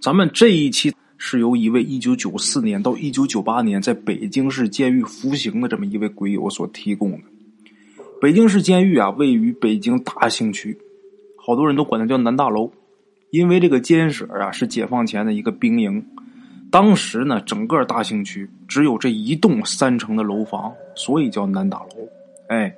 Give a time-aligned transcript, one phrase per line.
[0.00, 7.18] 咱们这一期是由一位一九九四年到一九九八年在北京市监狱服刑的这么一位鬼友所提供的。
[8.20, 10.78] 北京市监狱啊，位于北京大兴区，
[11.36, 12.70] 好多人都管它叫南大楼，
[13.30, 16.04] 因为这个监舍啊是解放前的一个兵营。
[16.70, 22.08] 当时呢，整个大兴区只有这一栋三层的楼房，所以叫南大楼。
[22.48, 22.74] 哎，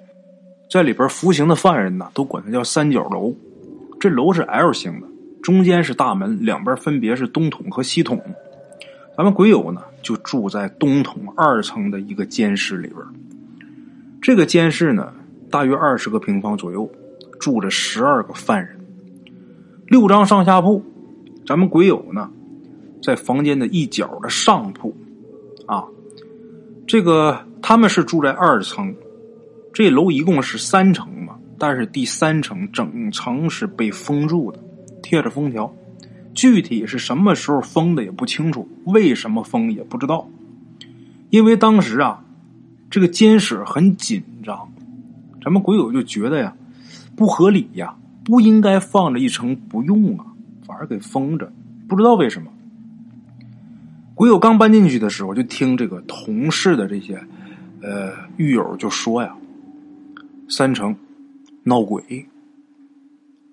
[0.71, 3.35] 在里边服刑的犯人呢，都管它叫三角楼。
[3.99, 5.07] 这楼是 L 型的，
[5.47, 8.21] 中间是大门，两边分别是东筒和西筒。
[9.17, 12.99] 咱们鬼友呢，就住在东筒二层的一个监室里边。
[14.21, 15.15] 这个监室呢，
[15.49, 16.91] 大约二十个平方左右，
[17.39, 18.77] 住着十二个犯人，
[19.87, 20.85] 六张上下铺。
[21.47, 22.29] 咱们鬼友呢。
[23.01, 24.93] 在房间的一角的上铺，
[25.67, 25.85] 啊，
[26.89, 28.93] 这个他们是住在二层，
[29.73, 34.59] 这楼一共是三层嘛，但是第三层整层是被封住的，
[35.09, 35.73] 贴着封条，
[36.35, 40.29] 具体是什么时候封的也不清楚，为什么封也不知道，
[41.31, 42.25] 因为当时啊，
[42.91, 44.69] 这个监室很紧张，
[45.41, 46.57] 咱们鬼友就觉得呀，
[47.15, 50.27] 不合理呀，不应该放着一层不用啊，
[50.67, 51.53] 反而给封着，
[51.87, 52.51] 不知道为什么。
[54.17, 57.17] 鬼友刚搬进去的时候，就听这个同事的这些，
[57.81, 59.37] 呃，狱友就说呀
[60.51, 60.97] ：“三层
[61.63, 62.27] 闹鬼，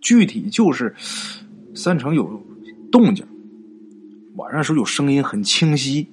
[0.02, 0.94] 具体就是
[1.76, 2.42] 三层有
[2.92, 3.26] 动静，
[4.36, 6.08] 晚上时候有声音很清晰。”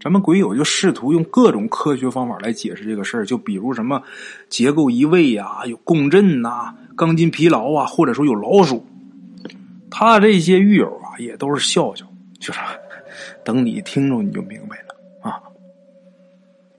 [0.00, 4.02] 咱们鬼友就试图用各种科学方法来解释这个事儿，就比如什么
[4.48, 8.84] 结构移位呀、有共振呐、钢筋疲劳啊，或者说有老鼠。
[9.88, 12.04] 他这些狱友啊，也都是笑笑，
[12.40, 12.58] 就是。
[13.44, 15.42] 等你听着，你就明白了啊！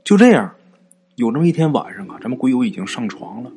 [0.03, 0.53] 就这样，
[1.15, 3.51] 有这么一天晚上啊，咱们鬼友已经上床了。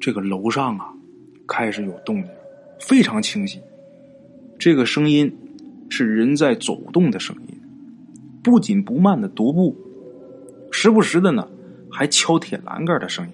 [0.00, 0.92] 这个楼上啊，
[1.46, 2.30] 开始有动静，
[2.82, 3.60] 非常清晰。
[4.58, 5.32] 这个声音
[5.88, 7.60] 是人在走动的声音，
[8.42, 9.76] 不紧不慢的踱步，
[10.72, 11.48] 时不时的呢
[11.90, 13.32] 还敲铁栏杆的声音。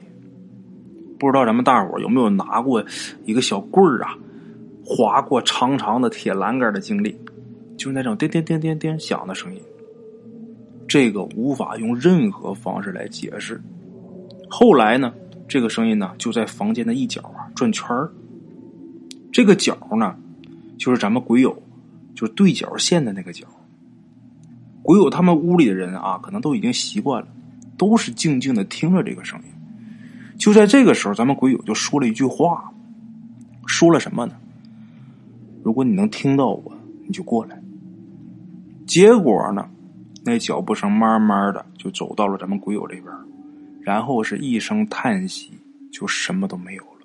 [1.19, 2.84] 不知道咱们大伙有没有拿过
[3.25, 4.16] 一个小棍儿啊，
[4.84, 7.19] 划过长长的铁栏杆的经历？
[7.76, 9.60] 就是那种叮叮叮叮叮响的声音，
[10.87, 13.60] 这个无法用任何方式来解释。
[14.48, 15.12] 后来呢，
[15.48, 18.12] 这个声音呢就在房间的一角啊转圈儿。
[19.30, 20.16] 这个角呢，
[20.78, 21.62] 就是咱们鬼友
[22.14, 23.46] 就是对角线的那个角。
[24.82, 27.28] 鬼友他们屋里的人啊，可能都已经习惯了，
[27.76, 29.44] 都是静静的听着这个声音。
[30.38, 32.72] 就在这个时候，咱们鬼友就说了一句话，
[33.66, 34.34] 说了什么呢？
[35.62, 36.72] 如果你能听到我，
[37.06, 37.60] 你就过来。
[38.86, 39.68] 结果呢，
[40.24, 43.06] 那脚步声慢慢的就走到了咱们鬼友这边，
[43.82, 45.50] 然后是一声叹息，
[45.92, 46.97] 就什么都没有了。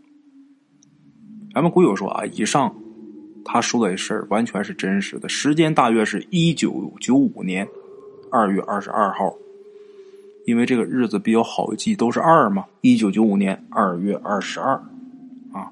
[1.54, 2.74] 咱们鬼友说啊，以上
[3.46, 7.68] 他说的事儿完全是真实的，时间大约是一九九五年
[8.32, 9.36] 二月二十二号，
[10.46, 12.66] 因为这个日子比较好记，都是二嘛。
[12.82, 14.74] 一九九五年二月二十二，
[15.52, 15.70] 啊，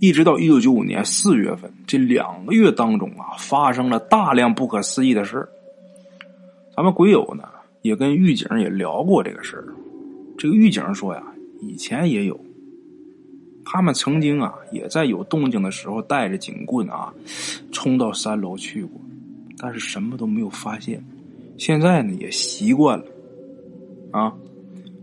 [0.00, 1.70] 一直到一九九五年四月份。
[1.86, 5.46] 这两个月当中啊，发生了大量不可思议的事
[6.74, 7.44] 咱们鬼友呢
[7.82, 9.66] 也跟狱警也聊过这个事儿。
[10.38, 11.22] 这个狱警说呀，
[11.60, 12.40] 以前也有，
[13.64, 17.12] 他们曾经啊也在有动静的时候带着警棍啊
[17.70, 19.00] 冲到三楼去过，
[19.58, 21.02] 但是什么都没有发现。
[21.58, 23.04] 现在呢也习惯了
[24.10, 24.32] 啊。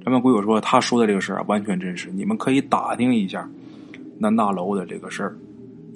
[0.03, 3.50] 咱们鬼友说他说的这个事儿啊完全真实，你们可以打听一下
[4.18, 5.38] 南大楼的这个事儿。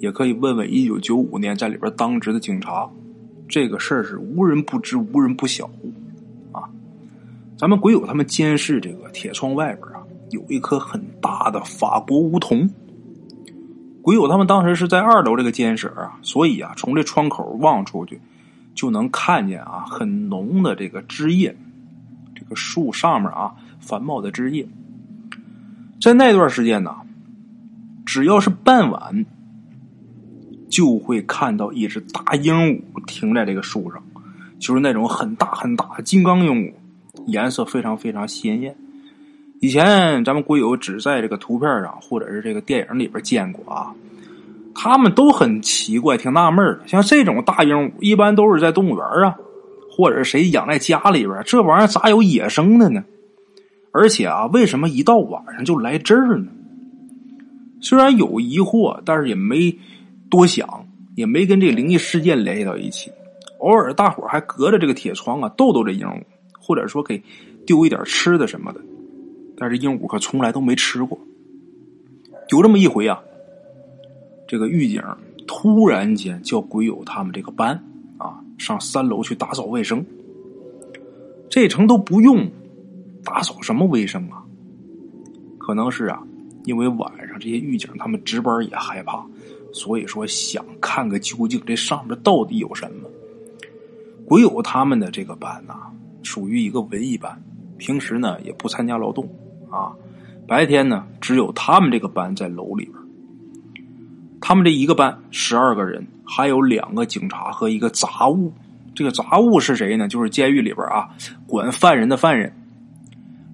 [0.00, 2.90] 也可以问问一九九五年在里边当值的警察，
[3.48, 5.70] 这个事儿是无人不知、无人不晓
[6.52, 6.68] 啊。
[7.56, 9.88] 咱们鬼友他们监视这个铁窗外边，
[10.30, 12.68] 有一棵很大的法国梧桐。
[14.02, 18.20] 鬼友他们当时是在二楼这个监室啊，所以啊，从这窗口望出去，
[18.74, 21.56] 就能看见啊很浓的这个枝叶，
[22.34, 24.68] 这个树上面啊繁茂的枝叶。
[26.00, 26.94] 在那段时间呢，
[28.04, 29.26] 只要是傍晚。
[30.70, 34.02] 就会看到一只大鹦鹉停在这个树上，
[34.58, 36.72] 就是那种很大很大的金刚鹦鹉，
[37.26, 38.76] 颜色非常非常鲜艳。
[39.60, 43.94] 以前咱们国友只在这个图片上或者是这个电影里边见过啊，
[44.74, 46.80] 他们都很奇怪，挺纳闷的。
[46.86, 49.34] 像这种大鹦鹉，一般都是在动物园啊，
[49.90, 53.02] 或者谁养在家里边，这玩意儿咋有野生的呢？
[53.92, 56.46] 而且啊，为什么一到晚上就来这儿呢？
[57.80, 59.76] 虽然有疑惑，但是也没。
[60.30, 60.66] 多想
[61.14, 63.12] 也没跟这灵异事件联系到一起，
[63.60, 66.20] 偶尔大伙还隔着这个铁窗啊逗逗这鹦鹉，
[66.58, 67.22] 或者说给
[67.64, 68.80] 丢一点吃的什么的，
[69.56, 71.18] 但是鹦鹉可从来都没吃过。
[72.50, 73.22] 有这么一回啊，
[74.46, 75.02] 这个狱警
[75.46, 77.82] 突然间叫鬼友他们这个班
[78.18, 80.04] 啊上三楼去打扫卫生。
[81.48, 82.50] 这层都不用
[83.22, 84.42] 打扫什么卫生啊？
[85.58, 86.22] 可能是啊，
[86.64, 89.24] 因为晚上这些狱警他们值班也害怕，
[89.72, 93.08] 所以说想看个究竟，这上面到底有什么？
[94.26, 95.74] 鬼友他们的这个班呐，
[96.22, 97.40] 属于一个文艺班，
[97.78, 99.28] 平时呢也不参加劳动
[99.74, 99.92] 啊，
[100.46, 102.94] 白天呢只有他们这个班在楼里边。
[104.40, 108.52] 他们这一个班十二个人，还有两个警察和一个杂物。
[108.94, 110.06] 这个杂物是谁呢？
[110.06, 111.08] 就是监狱里边啊
[111.46, 112.52] 管犯人的犯人。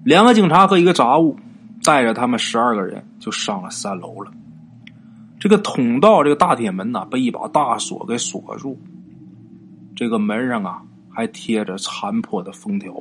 [0.03, 1.35] 两个警察和一个杂物
[1.83, 4.31] 带着他们十二个人就上了三楼了。
[5.39, 8.79] 这个通道，这个大铁门呐，被一把大锁给锁住。
[9.95, 12.93] 这个门上啊还贴着残破的封条。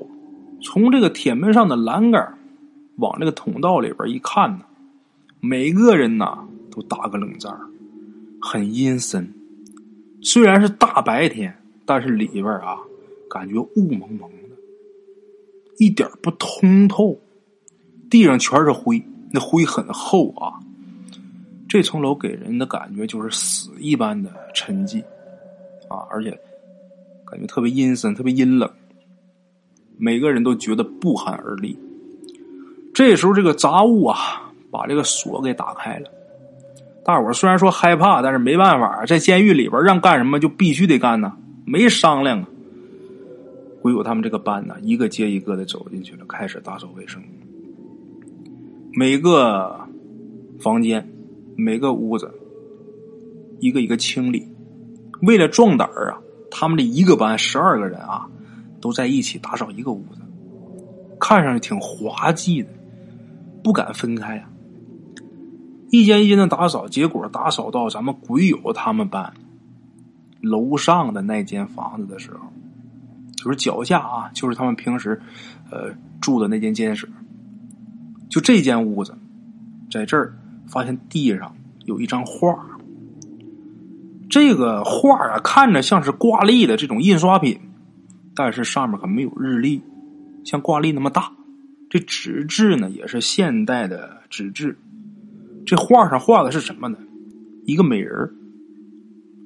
[0.63, 2.35] 从这个铁门上的栏杆
[3.01, 4.65] 往这个通道里边一看呢，
[5.41, 7.53] 每个人呐都打个冷战
[8.41, 9.29] 很阴森，
[10.23, 11.55] 虽然是大白天，
[11.85, 12.77] 但是里边啊，
[13.29, 14.57] 感觉雾蒙蒙的，
[15.79, 17.19] 一点不通透。
[18.11, 19.01] 地上全是灰，
[19.31, 20.59] 那灰很厚啊。
[21.69, 25.01] 这层楼给人的感觉就是死一般的沉寂
[25.89, 26.31] 啊，而且
[27.25, 28.69] 感觉特别阴森，特别阴冷。
[29.97, 31.79] 每个人都觉得不寒而栗。
[33.01, 34.15] 这时候，这个杂物啊，
[34.71, 36.11] 把这个锁给打开了。
[37.03, 41.33] 大伙虽然说害怕，但是没办法，在监狱里边让干什么就必须得干呢，
[41.65, 42.49] 没商量啊。
[43.81, 47.23] 鬼友他们这个班呢，一个接一个的走进去了，开始打扫卫生。
[48.93, 49.81] 每个
[50.61, 51.11] 房间、
[51.57, 52.31] 每个屋子，
[53.61, 54.47] 一个一个清理。
[55.23, 56.19] 为了壮胆儿啊，
[56.51, 58.29] 他们这一个班十二个人啊，
[58.79, 60.21] 都在一起打扫一个屋子，
[61.19, 62.69] 看上去挺滑稽的，
[63.63, 64.49] 不敢分开啊。
[65.91, 69.33] 一间一间的打扫，结果打扫到咱们鬼友他们班
[70.41, 72.41] 楼上的那间房子的时候，
[73.37, 75.21] 就是脚下啊，就是他们平时
[75.71, 77.09] 呃住的那间监室。
[78.29, 79.13] 就这间屋子，
[79.91, 81.53] 在这儿发现地上
[81.87, 82.57] 有一张画
[84.31, 87.59] 这个画啊看着像是挂历的这种印刷品，
[88.37, 89.83] 但是上面可没有日历，
[90.45, 91.33] 像挂历那么大。
[91.91, 94.79] 这纸质呢也是现代的纸质。
[95.67, 96.97] 这画上画的是什么呢？
[97.67, 98.35] 一个美人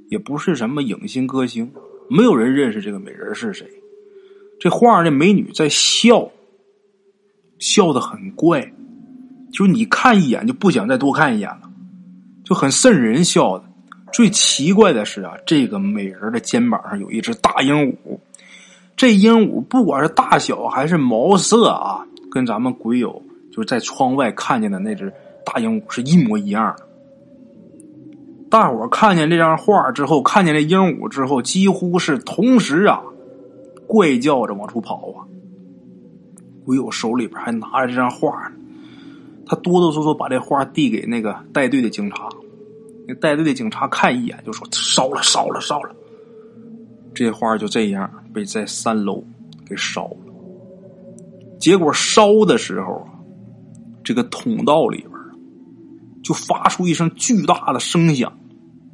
[0.08, 1.72] 也不是什么影星歌星，
[2.08, 3.66] 没有人认识这个美人是谁。
[4.60, 6.30] 这画上的美女在笑，
[7.58, 8.72] 笑的很怪，
[9.52, 11.70] 就是你看一眼就不想再多看一眼了，
[12.44, 13.64] 就很瘆人笑的。
[14.12, 18.18] 最奇怪的是啊，这个美人的肩膀上有一只大鹦鹉，
[18.96, 23.22] 这鹦鹉不管是大小还是毛色啊，跟咱们鬼友
[23.52, 25.12] 就在窗外看见的那只。
[25.46, 26.88] 大鹦鹉是一模一样的。
[28.50, 33.02] 大伙看见这张画之后，看见这鹦鹉之后，几乎是同时啊，
[33.86, 35.28] 怪叫着往出跑啊。
[36.64, 38.56] 鬼友手里边还拿着这张画呢，
[39.44, 42.28] 他哆哆嗦嗦把这画递给那个带队的警察。
[43.06, 45.94] 那带队的警察看一眼就说：“烧了，烧了，烧了。”
[47.14, 49.22] 这画就这样被在三楼
[49.68, 50.23] 给烧了。
[51.64, 53.08] 结果烧的时候，
[54.04, 55.10] 这个通道里边。
[56.22, 58.30] 就发出一声巨大的声响，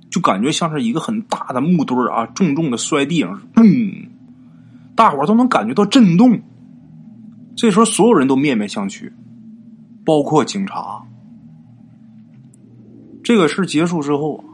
[0.08, 4.08] 就感觉像是一个很大的木墩啊，重重的摔地上，嘣！
[4.94, 6.40] 大伙都能感觉到震动。
[7.56, 9.12] 这时候，所有人都面面相觑，
[10.04, 11.02] 包括警察。
[13.24, 14.44] 这个事结束之后啊，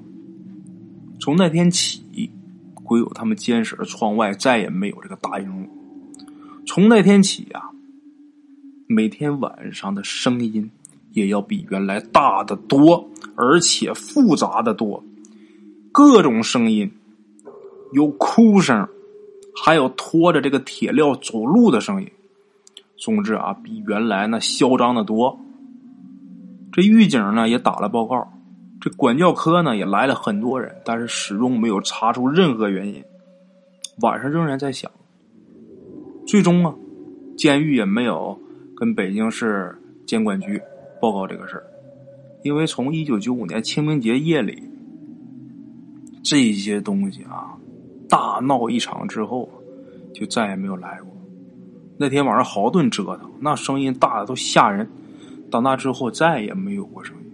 [1.21, 2.31] 从那天起，
[2.73, 5.69] 鬼友他们监室的窗外再也没有这个大鹦鹉。
[6.67, 7.71] 从那天起啊，
[8.87, 10.71] 每天晚上的声音。
[11.13, 15.03] 也要比原来大的多，而且复杂的多，
[15.91, 16.93] 各种声音，
[17.95, 18.87] 有哭声，
[19.65, 22.11] 还有拖着这个铁镣走路的声音。
[22.99, 25.41] 总之啊，比原来那嚣张的多。
[26.71, 28.31] 这狱警呢也打了报告，
[28.79, 33.03] 这管教科呢也来了很多人，但是始终没有查出任何原因。
[34.03, 34.91] 晚上仍然在响，
[36.27, 36.75] 最终啊，
[37.39, 38.39] 监狱也没有
[38.77, 40.61] 跟北京市监管局。
[40.99, 41.67] 报告这个事儿，
[42.43, 44.63] 因为从一九九五年清明节夜里，
[46.25, 47.53] 这些东西啊，
[48.09, 49.47] 大闹一场之后，
[50.15, 51.15] 就再也没有来过。
[51.99, 54.89] 那天晚上好顿折腾，那声音大的都吓人。
[55.51, 57.26] 到那之后再也没有过声音。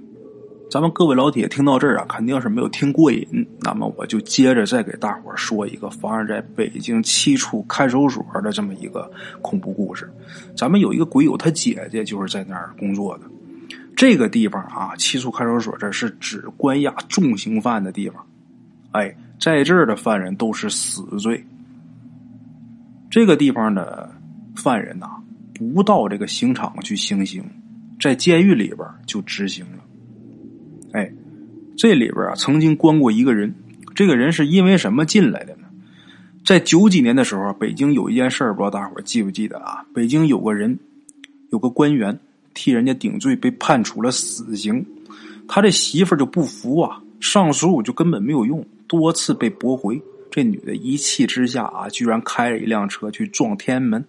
[0.73, 3.47] 咱们各位老铁听到这儿啊，肯定是没有听过瘾。
[3.61, 9.12] 那么我就接着再给大伙说一个发生在北京七处看守所的这么一个
[9.43, 10.11] 恐怖故事。
[10.57, 13.25] 咱们有一个鬼友，他姐姐就是在那儿工作的。
[13.95, 18.25] 这个地方啊，七处看守所这是指关押重刑犯的地方
[18.93, 21.45] 哎，在这儿的犯人都是死罪。
[23.11, 24.11] 这个地方的
[24.57, 25.07] 犯人呐，
[25.75, 27.45] 不到这个刑场去行刑，
[28.00, 29.82] 在监狱里边就执行了。
[30.93, 31.13] 哎，
[31.77, 33.55] 这里边啊，曾经关过一个人，
[33.95, 35.69] 这个人是因为什么进来的呢？
[36.45, 39.85] 在九几年的时候，北京有一件事儿，不知道大伙记不记得啊？
[39.95, 40.79] 北京有个人，
[41.51, 42.19] 有个官员
[42.53, 44.85] 替人家顶罪，被判处了死刑。
[45.49, 50.01] 他这媳妇就不服啊，上诉就根本没有用，多次被驳回。
[50.31, 54.05] 这女的一气之下啊，居然开着一辆车去撞天安门。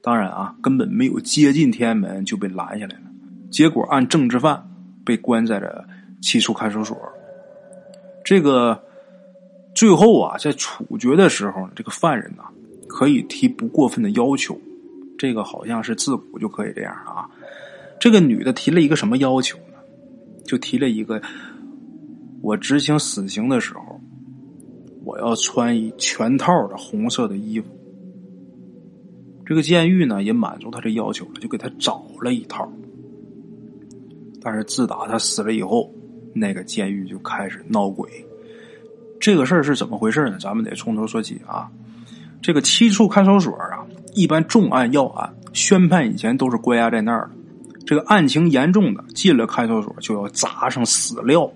[0.00, 3.02] 当然啊，根本没有接近天安门就被拦下来了。
[3.50, 4.62] 结果按政治犯
[5.04, 5.88] 被关在了
[6.20, 6.96] 七处看守所。
[8.24, 8.80] 这个
[9.74, 12.42] 最后啊，在处决的时候，这个犯人呢
[12.86, 14.58] 可以提不过分的要求。
[15.18, 17.28] 这个好像是自古就可以这样啊。
[17.98, 19.74] 这个女的提了一个什么要求呢？
[20.44, 21.20] 就提了一个：
[22.42, 24.00] 我执行死刑的时候。
[25.04, 27.66] 我要穿一全套的红色的衣服。
[29.46, 32.70] 这个监狱呢也满足他这要求了，就给他找了一套。
[34.42, 35.90] 但是自打他死了以后，
[36.34, 38.08] 那个监狱就开始闹鬼。
[39.20, 40.36] 这个事儿是怎么回事呢？
[40.38, 41.68] 咱们得从头说起啊。
[42.40, 47.30] 这个七处看守所啊，一般重案要案宣判以前都是关押在那儿的。
[47.84, 51.50] 这个案情严重的进了看守所就要砸上死料。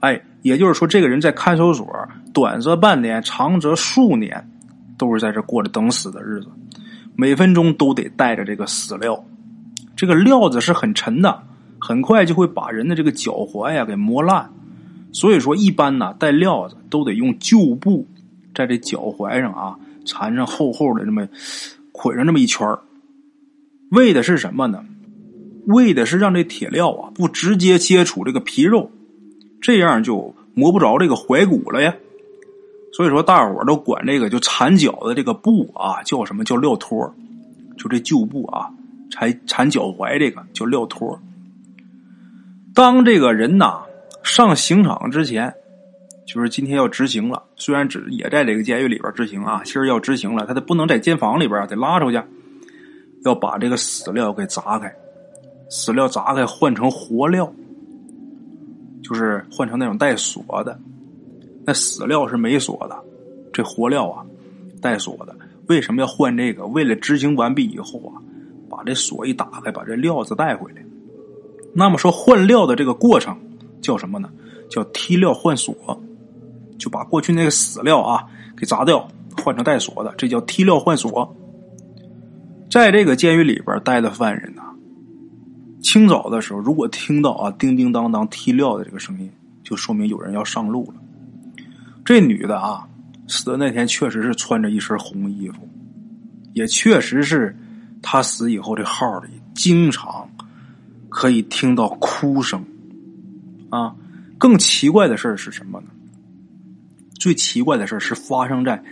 [0.00, 1.86] 哎，也就是说，这个人在看守所。
[2.34, 4.48] 短则半年，长则数年，
[4.96, 6.48] 都是在这过着等死的日子，
[7.16, 9.24] 每分钟都得带着这个死料。
[9.96, 11.42] 这个料子是很沉的，
[11.80, 14.50] 很快就会把人的这个脚踝呀给磨烂。
[15.12, 18.06] 所以说，一般呢带料子都得用旧布
[18.54, 21.26] 在这脚踝上啊缠上厚厚的这么
[21.92, 22.68] 捆上这么一圈
[23.90, 24.84] 为的是什么呢？
[25.66, 28.90] 为的是让这铁料啊不直接接触这个皮肉，
[29.60, 31.94] 这样就磨不着这个踝骨了呀。
[32.92, 37.14] 所以说，大伙都管这个就缠脚的这个布啊，叫什么叫料托
[37.76, 38.70] 就这旧布啊，
[39.10, 41.20] 缠缠脚踝这个叫料托
[42.78, 43.82] 当这个人呐
[44.22, 45.52] 上刑场之前，
[46.24, 52.22] 就是今天要执行了，虽然只也在这个监狱里边执行啊，其实要执行了，他得不能在监房里边，得拉出去，
[53.24, 54.94] 要把这个死料给砸开，
[55.68, 57.52] 死料砸开换成活料，
[59.02, 60.78] 就是换成那种带锁的。
[61.66, 62.96] 那死料是没锁的，
[63.52, 64.24] 这活料啊
[64.80, 65.34] 带锁的。
[65.66, 66.64] 为什么要换这个？
[66.64, 68.22] 为了执行完毕以后啊，
[68.70, 70.84] 把这锁一打开，把这料子带回来。
[71.78, 73.38] 那么说换料的这个过程
[73.80, 74.28] 叫什么呢？
[74.68, 75.74] 叫踢料换锁，
[76.76, 81.34] 就把过去那个死料啊给砸掉，换成带锁的，这叫踢料换锁。
[82.68, 84.62] 在这个监狱里边待的犯人呐，
[85.80, 89.30] 清早的时候如果听到啊叮叮当当踢料的这个声音，
[89.62, 90.94] 就说明有人要上路了。
[92.04, 92.88] 这女的啊，
[93.28, 95.66] 死的那天确实是穿着一身红衣服，
[96.54, 97.56] 也确实是
[98.02, 100.27] 她死以后这号里经常
[101.08, 102.64] 可以听到哭声
[103.70, 103.94] 啊。
[104.38, 105.86] 更奇怪的事是什么呢？
[107.18, 108.82] 最奇怪的事是发生在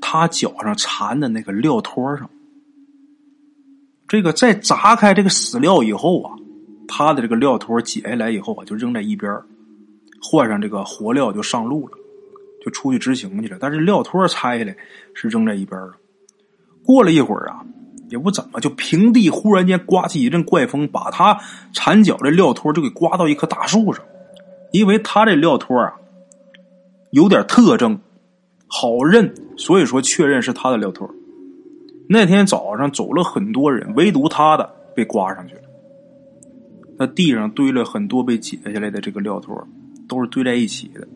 [0.00, 2.30] 他脚上缠的那个料托上。
[4.08, 6.32] 这个在砸开这个死料以后啊，
[6.88, 9.30] 他的这个料托解下来以后啊，就扔在一边
[10.22, 11.98] 换上这个活料就上路了。
[12.64, 14.74] 就出去执行去了，但是料托拆下来
[15.12, 15.92] 是扔在一边了。
[16.82, 17.62] 过了一会儿啊，
[18.10, 21.40] 也不怎么，就平地忽然间刮起一阵怪风，把他
[21.72, 24.04] 缠脚的料托就给刮到一棵大树上。
[24.72, 25.94] 因为他这料托啊
[27.10, 28.00] 有点特征，
[28.66, 31.08] 好认，所以说确认是他的料托。
[32.08, 35.60] 那天早上走了很多人，唯独他的被刮上去了。
[36.98, 39.66] 那地上堆了很多被解下来的这个料托，
[40.08, 41.06] 都是堆在一起的。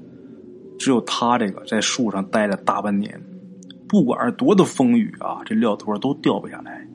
[0.78, 3.21] 只有他这个在树上待了大半年，
[3.88, 6.87] 不管是多的风雨啊，这料托都掉不下来。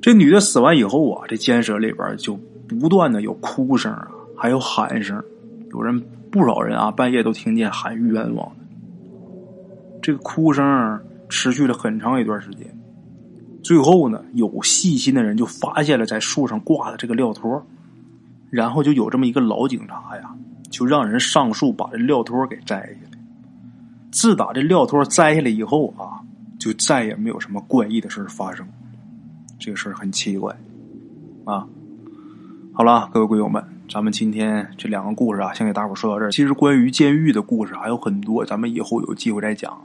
[0.00, 5.22] 这女的死完以后啊，这监舍里边就不断的有哭声啊，还有喊声，
[5.72, 8.52] 有人不少人啊，半夜都听见喊冤枉。
[10.02, 12.66] 这个哭声持续了很长一段时间，
[13.62, 17.66] 最后呢，有细心的人就发现了在树上挂的这个料托，
[18.50, 20.34] 然后就有这么一个老警察呀。
[20.68, 23.15] 就让人上树把这料托给摘下来。
[24.16, 26.24] 自打这料托摘下来以后啊，
[26.58, 28.66] 就再也没有什么怪异的事发生。
[29.58, 30.56] 这个事很奇怪
[31.44, 31.66] 啊。
[32.72, 36.32] 好了，各位鬼友们，咱们今天这两个故事啊，先给大伙说到这儿。
[36.32, 39.84] 其实关于监狱的故事还有很多，咱们以后有机会再讲啊。